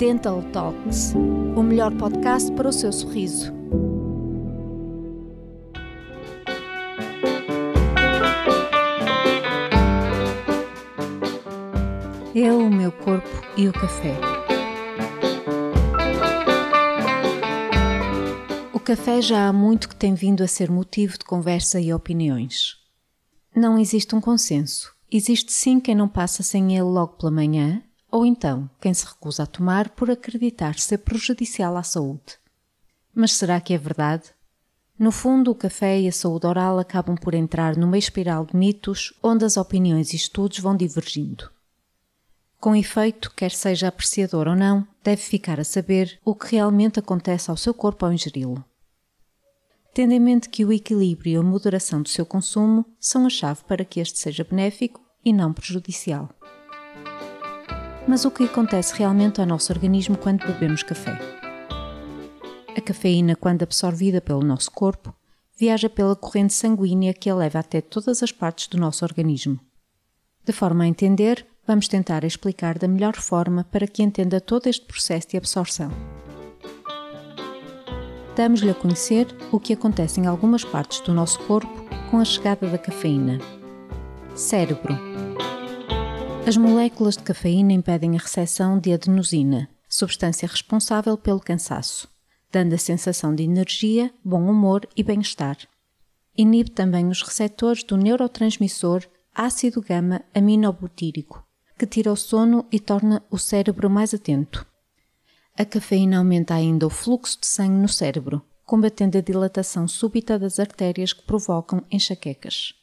[0.00, 1.12] Dental Talks,
[1.54, 3.52] o melhor podcast para o seu sorriso.
[12.34, 13.28] Eu, o meu corpo
[13.58, 14.16] e o café.
[18.72, 22.78] O café já há muito que tem vindo a ser motivo de conversa e opiniões.
[23.54, 24.94] Não existe um consenso.
[25.12, 29.44] Existe sim quem não passa sem ele logo pela manhã ou então quem se recusa
[29.44, 32.38] a tomar por acreditar ser prejudicial à saúde.
[33.14, 34.30] Mas será que é verdade?
[34.98, 39.14] No fundo, o café e a saúde oral acabam por entrar numa espiral de mitos
[39.22, 41.50] onde as opiniões e estudos vão divergindo.
[42.60, 47.50] Com efeito, quer seja apreciador ou não, deve ficar a saber o que realmente acontece
[47.50, 48.62] ao seu corpo ao ingeri-lo.
[49.94, 53.64] Tendo em mente que o equilíbrio e a moderação do seu consumo são a chave
[53.64, 56.28] para que este seja benéfico e não prejudicial.
[58.10, 61.16] Mas o que acontece realmente ao nosso organismo quando bebemos café?
[62.76, 65.14] A cafeína, quando absorvida pelo nosso corpo,
[65.56, 69.60] viaja pela corrente sanguínea que a leva até todas as partes do nosso organismo.
[70.44, 74.84] De forma a entender, vamos tentar explicar da melhor forma para que entenda todo este
[74.86, 75.92] processo de absorção.
[78.34, 82.66] Damos-lhe a conhecer o que acontece em algumas partes do nosso corpo com a chegada
[82.66, 83.38] da cafeína.
[84.34, 84.98] Cérebro
[86.46, 92.08] as moléculas de cafeína impedem a recepção de adenosina, substância responsável pelo cansaço,
[92.50, 95.56] dando a sensação de energia, bom humor e bem-estar.
[96.36, 101.44] Inibe também os receptores do neurotransmissor ácido gama-aminobutírico,
[101.78, 104.66] que tira o sono e torna o cérebro mais atento.
[105.56, 110.58] A cafeína aumenta ainda o fluxo de sangue no cérebro, combatendo a dilatação súbita das
[110.58, 112.79] artérias que provocam enxaquecas.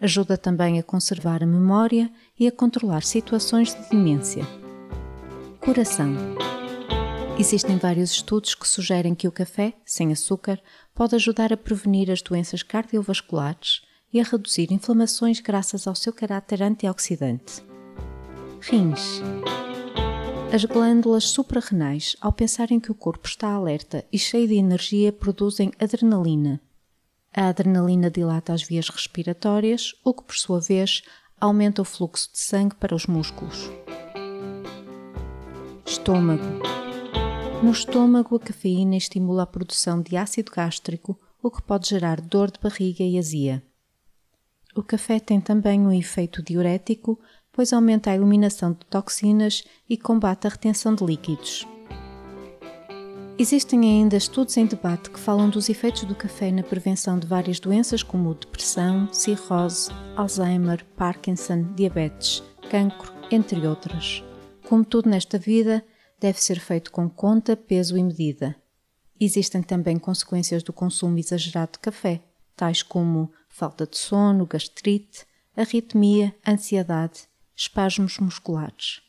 [0.00, 4.42] Ajuda também a conservar a memória e a controlar situações de demência.
[5.60, 6.16] Coração.
[7.38, 10.58] Existem vários estudos que sugerem que o café, sem açúcar,
[10.94, 16.62] pode ajudar a prevenir as doenças cardiovasculares e a reduzir inflamações graças ao seu caráter
[16.62, 17.62] antioxidante.
[18.60, 19.20] Rins.
[20.50, 25.70] As glândulas suprarrenais, ao pensarem que o corpo está alerta e cheio de energia, produzem
[25.78, 26.60] adrenalina,
[27.34, 31.02] a adrenalina dilata as vias respiratórias, o que, por sua vez,
[31.40, 33.70] aumenta o fluxo de sangue para os músculos.
[35.86, 36.44] Estômago.
[37.62, 42.50] No estômago, a cafeína estimula a produção de ácido gástrico, o que pode gerar dor
[42.50, 43.62] de barriga e azia.
[44.74, 47.18] O café tem também um efeito diurético,
[47.52, 51.66] pois aumenta a eliminação de toxinas e combate a retenção de líquidos.
[53.40, 57.58] Existem ainda estudos em debate que falam dos efeitos do café na prevenção de várias
[57.58, 64.22] doenças como depressão, cirrose, Alzheimer, Parkinson, diabetes, cancro, entre outras.
[64.68, 65.82] Como tudo nesta vida,
[66.20, 68.54] deve ser feito com conta, peso e medida.
[69.18, 72.20] Existem também consequências do consumo exagerado de café,
[72.54, 75.24] tais como falta de sono, gastrite,
[75.56, 77.20] arritmia, ansiedade,
[77.56, 79.00] espasmos musculares.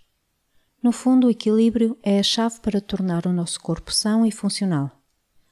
[0.82, 4.90] No fundo, o equilíbrio é a chave para tornar o nosso corpo são e funcional.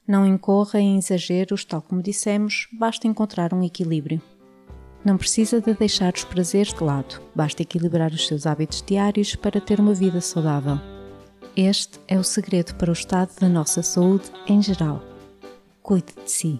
[0.08, 4.20] Não incorra em exageros, tal como dissemos, basta encontrar um equilíbrio.
[5.06, 9.62] Não precisa de deixar os prazeres de lado, basta equilibrar os seus hábitos diários para
[9.62, 10.80] ter uma vida saudável.
[11.56, 15.04] Este é o segredo para o estado da nossa saúde em geral.
[15.84, 16.60] Cuide de si.